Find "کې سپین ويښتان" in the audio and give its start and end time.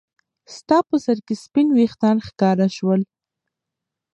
1.25-2.17